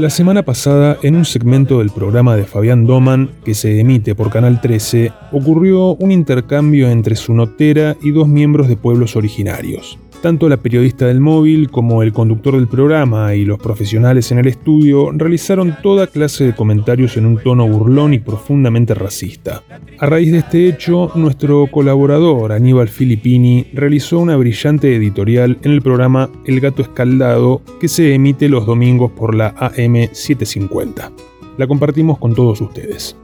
[0.00, 4.30] La semana pasada, en un segmento del programa de Fabián Doman, que se emite por
[4.30, 9.98] Canal 13, ocurrió un intercambio entre su notera y dos miembros de pueblos originarios.
[10.22, 14.48] Tanto la periodista del móvil como el conductor del programa y los profesionales en el
[14.48, 19.62] estudio realizaron toda clase de comentarios en un tono burlón y profundamente racista.
[19.98, 25.80] A raíz de este hecho, nuestro colaborador Aníbal Filippini realizó una brillante editorial en el
[25.80, 31.12] programa El Gato Escaldado que se emite los domingos por la AM 750.
[31.56, 33.16] La compartimos con todos ustedes.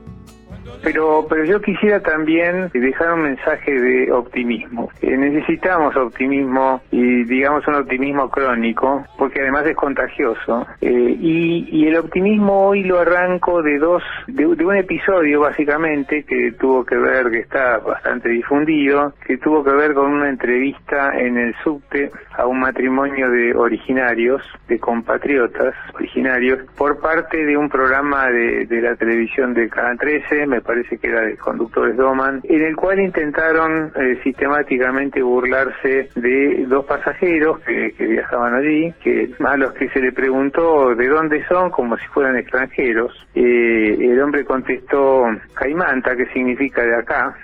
[0.86, 4.88] Pero, pero yo quisiera también dejar un mensaje de optimismo.
[5.02, 10.64] Eh, necesitamos optimismo y digamos un optimismo crónico, porque además es contagioso.
[10.80, 16.52] Eh, y, y, el optimismo hoy lo arranco de dos, de, un episodio básicamente que
[16.52, 21.36] tuvo que ver, que está bastante difundido, que tuvo que ver con una entrevista en
[21.36, 28.28] el subte a un matrimonio de originarios, de compatriotas originarios, por parte de un programa
[28.28, 32.42] de, de la televisión de Canal 13, me parece parece que era de conductores Doman,
[32.44, 39.56] en el cual intentaron eh, sistemáticamente burlarse de dos pasajeros que, viajaban allí, que a
[39.56, 43.10] los que se le preguntó de dónde son, como si fueran extranjeros.
[43.34, 47.34] Eh, el hombre contestó Caimanta, que significa de acá,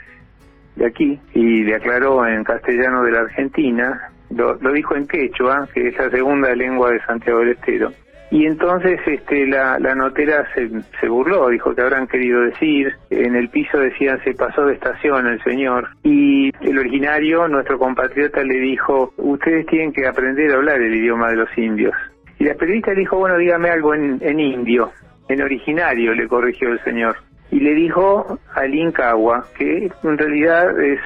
[0.76, 5.88] de aquí, y le aclaró en castellano de la Argentina, lo dijo en quechua, que
[5.88, 7.92] es la segunda lengua de Santiago del Estero.
[8.32, 10.66] Y entonces este, la, la notera se,
[10.98, 15.26] se, burló, dijo que habrán querido decir, en el piso decían se pasó de estación
[15.26, 20.80] el señor, y el originario, nuestro compatriota, le dijo, ustedes tienen que aprender a hablar
[20.80, 21.92] el idioma de los indios.
[22.38, 24.92] Y la periodista le dijo, bueno, dígame algo en, en indio,
[25.28, 27.16] en originario, le corrigió el señor.
[27.50, 31.00] Y le dijo al Incagua, que en realidad es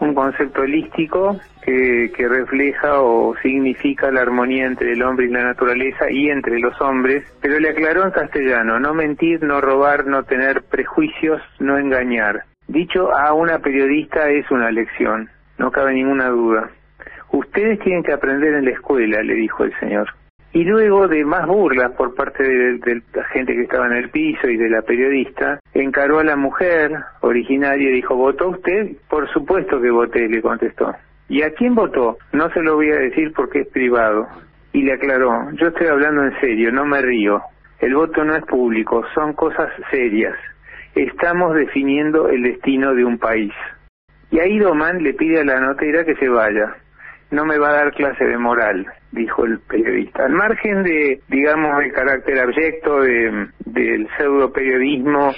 [0.00, 5.44] un concepto holístico que, que, refleja o significa la armonía entre el hombre y la
[5.44, 10.24] naturaleza y entre los hombres, pero le aclaró en castellano, no mentir, no robar, no
[10.24, 12.44] tener prejuicios, no engañar.
[12.66, 15.28] Dicho a una periodista es una lección,
[15.58, 16.70] no cabe ninguna duda.
[17.32, 20.08] Ustedes tienen que aprender en la escuela, le dijo el señor.
[20.52, 24.48] Y luego de más burlas por parte de, la gente que estaba en el piso
[24.48, 28.96] y de la periodista, encaró a la mujer originaria y dijo, ¿votó usted?
[29.08, 30.94] Por supuesto que voté, le contestó.
[31.28, 32.18] ¿Y a quién votó?
[32.32, 34.26] No se lo voy a decir porque es privado.
[34.72, 37.42] Y le aclaró, yo estoy hablando en serio, no me río.
[37.80, 40.36] El voto no es público, son cosas serias.
[40.94, 43.52] Estamos definiendo el destino de un país.
[44.30, 46.76] Y ahí Domán le pide a la notera que se vaya
[47.30, 50.24] no me va a dar clase de moral, dijo el periodista.
[50.24, 55.32] Al margen de, digamos, el carácter abyecto de, del pseudo periodismo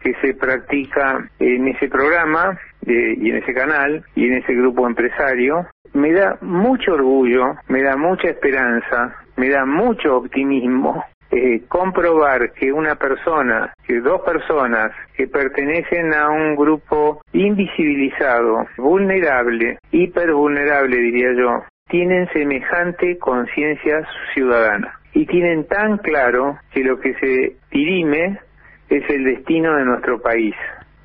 [0.00, 5.66] que se practica en ese programa y en ese canal y en ese grupo empresario,
[5.92, 12.72] me da mucho orgullo, me da mucha esperanza, me da mucho optimismo eh, comprobar que
[12.72, 21.64] una persona, que dos personas que pertenecen a un grupo invisibilizado, vulnerable, hipervulnerable diría yo,
[21.90, 24.94] tienen semejante conciencia ciudadana.
[25.12, 28.38] Y tienen tan claro que lo que se dirime
[28.88, 30.54] es el destino de nuestro país.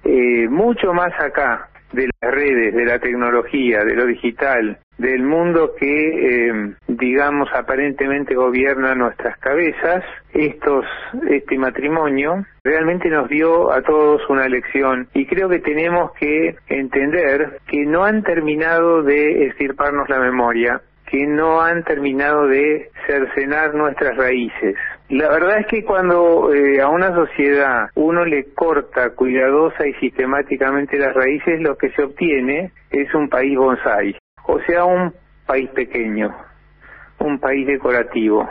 [0.04, 5.72] Eh, mucho más acá de las redes, de la tecnología, de lo digital, del mundo
[5.80, 10.04] que, eh, digamos, aparentemente gobierna nuestras cabezas,
[10.34, 10.86] estos,
[11.30, 17.60] este matrimonio realmente nos dio a todos una lección y creo que tenemos que entender
[17.68, 20.82] que no han terminado de estirparnos la memoria,
[21.14, 24.76] que no han terminado de cercenar nuestras raíces.
[25.10, 30.98] La verdad es que cuando eh, a una sociedad uno le corta cuidadosa y sistemáticamente
[30.98, 34.18] las raíces, lo que se obtiene es un país bonsai,
[34.48, 35.14] o sea, un
[35.46, 36.36] país pequeño,
[37.20, 38.50] un país decorativo,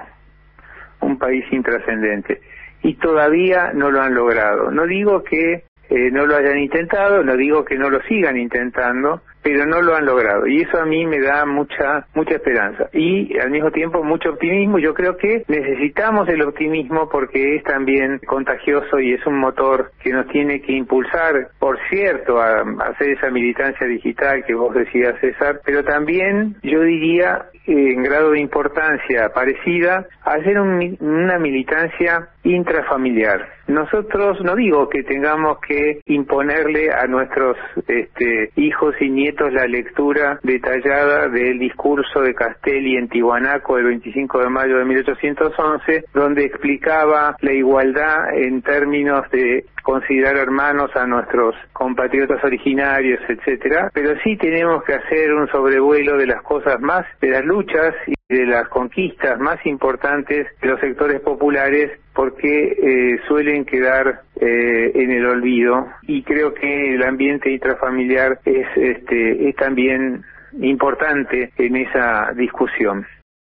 [1.01, 2.43] un país intrascendente.
[2.85, 4.71] Y todavía no lo han logrado.
[4.71, 9.21] No digo que eh, no lo hayan intentado, no digo que no lo sigan intentando,
[9.43, 10.47] pero no lo han logrado.
[10.47, 12.89] Y eso a mí me da mucha mucha esperanza.
[12.95, 14.79] Y al mismo tiempo mucho optimismo.
[14.79, 20.13] Yo creo que necesitamos el optimismo porque es también contagioso y es un motor que
[20.13, 25.61] nos tiene que impulsar por cierto a, hacer esa militancia digital que vos decías César.
[25.65, 33.49] Pero también yo diría en grado de importancia parecida a hacer una militancia intrafamiliar.
[33.69, 37.57] Nosotros no digo que tengamos que imponerle a nuestros
[37.87, 44.41] este, hijos y nietos la lectura detallada del discurso de Castelli en Tihuanaco el 25
[44.41, 51.55] de mayo de 1811, donde explicaba la igualdad en términos de considerar hermanos a nuestros
[51.73, 57.31] compatriotas originarios, etcétera, pero sí tenemos que hacer un sobrevuelo de las cosas más, de
[57.31, 63.65] las luchas y de las conquistas más importantes de los sectores populares porque eh, suelen
[63.65, 70.23] quedar eh, en el olvido y creo que el ambiente intrafamiliar es este es también
[70.61, 73.07] importante en esa discusión.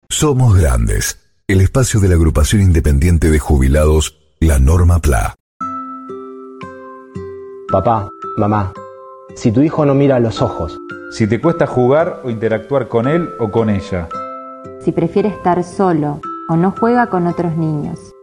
[0.10, 1.20] Somos grandes.
[1.48, 5.36] El espacio de la agrupación independiente de jubilados, la Norma PLA.
[7.70, 8.08] Papá,
[8.38, 8.72] mamá,
[9.36, 10.80] si tu hijo no mira a los ojos,
[11.12, 14.08] si te cuesta jugar o interactuar con él o con ella,
[14.84, 16.20] si prefiere estar solo
[16.50, 18.14] o no juega con otros niños,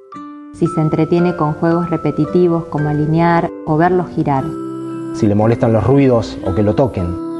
[0.52, 4.44] si se entretiene con juegos repetitivos como alinear o verlos girar,
[5.14, 7.30] si le molestan los ruidos o que lo toquen,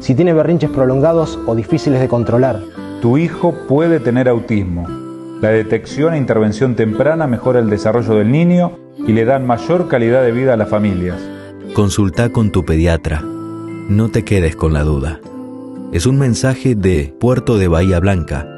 [0.00, 2.60] si tiene berrinches prolongados o difíciles de controlar.
[3.00, 4.86] Tu hijo puede tener autismo.
[5.40, 10.22] La detección e intervención temprana mejora el desarrollo del niño y le dan mayor calidad
[10.22, 11.20] de vida a las familias.
[11.74, 13.22] Consulta con tu pediatra.
[13.88, 15.20] No te quedes con la duda.
[15.92, 18.57] Es un mensaje de Puerto de Bahía Blanca,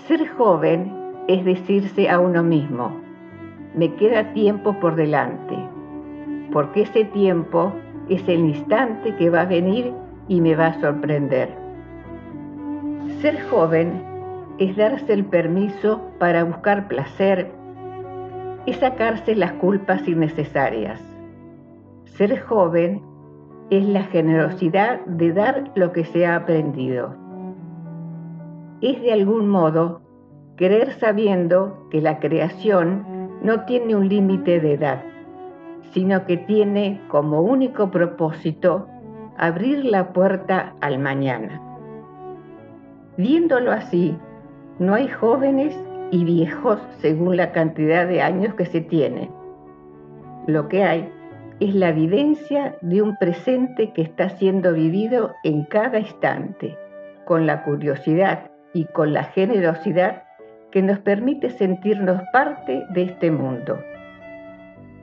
[0.07, 0.93] Ser joven
[1.29, 3.01] es decirse a uno mismo,
[3.75, 5.57] me queda tiempo por delante,
[6.53, 7.73] porque ese tiempo
[8.09, 9.93] es el instante que va a venir
[10.29, 11.51] y me va a sorprender.
[13.21, 14.03] Ser joven
[14.59, 17.53] es darse el permiso para buscar placer,
[18.67, 21.01] es sacarse las culpas innecesarias.
[22.05, 23.08] Ser joven
[23.71, 27.15] es la generosidad de dar lo que se ha aprendido.
[28.81, 30.01] Es de algún modo
[30.57, 33.05] querer sabiendo que la creación
[33.43, 35.03] no tiene un límite de edad,
[35.93, 38.87] sino que tiene como único propósito
[39.37, 41.61] abrir la puerta al mañana.
[43.17, 44.17] Viéndolo así,
[44.79, 45.77] no hay jóvenes
[46.11, 49.31] y viejos según la cantidad de años que se tiene.
[50.47, 51.13] Lo que hay
[51.61, 56.77] es la evidencia de un presente que está siendo vivido en cada instante,
[57.25, 60.23] con la curiosidad y con la generosidad
[60.71, 63.79] que nos permite sentirnos parte de este mundo.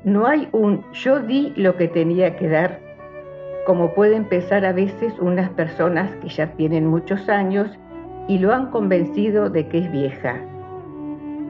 [0.04, 2.80] No hay un yo di lo que tenía que dar,
[3.66, 7.68] como pueden pensar a veces unas personas que ya tienen muchos años
[8.28, 10.40] y lo han convencido de que es vieja.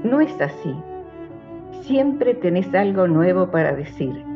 [0.04, 0.76] No es así.
[1.82, 4.35] Siempre tenés algo nuevo para decir.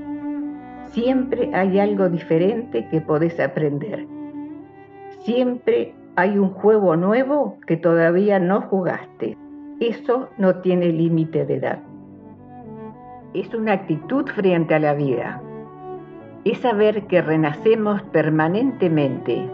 [0.91, 4.07] Siempre hay algo diferente que podés aprender.
[5.19, 9.37] Siempre hay un juego nuevo que todavía no jugaste.
[9.79, 11.79] Eso no tiene límite de edad.
[13.33, 15.41] Es una actitud frente a la vida.
[16.43, 19.47] Es saber que renacemos permanentemente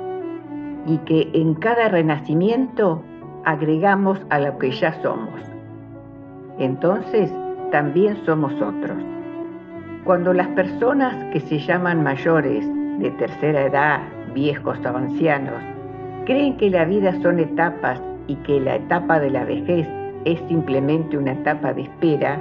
[0.86, 3.04] y que en cada renacimiento
[3.44, 5.42] agregamos a lo que ya somos.
[6.58, 7.32] Entonces
[7.72, 9.04] también somos otros.
[10.06, 12.64] Cuando las personas que se llaman mayores,
[13.00, 14.02] de tercera edad,
[14.36, 15.64] viejos o ancianos,
[16.28, 19.88] creen que la vida son etapas y que la etapa de la vejez
[20.26, 22.40] es simplemente una etapa de espera,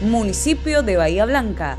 [0.00, 1.78] Municipio de Bahía Blanca.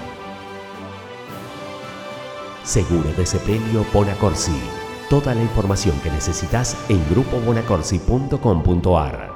[2.63, 4.51] Seguro de Sepelio Bonacorsi.
[5.09, 9.31] Toda la información que necesitas en grupobonacorsi.com.ar.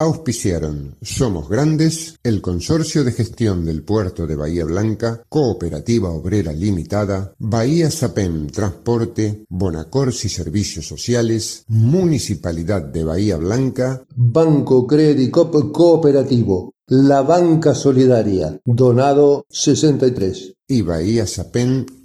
[0.00, 7.32] Auspiciaron Somos Grandes, el Consorcio de Gestión del Puerto de Bahía Blanca, Cooperativa Obrera Limitada,
[7.38, 17.72] Bahía Sapem Transporte, Bonacorsi Servicios Sociales, Municipalidad de Bahía Blanca, Banco Crédito Cooperativo, La Banca
[17.74, 20.54] Solidaria, Donado 63.
[20.66, 21.86] y Bahía Sapén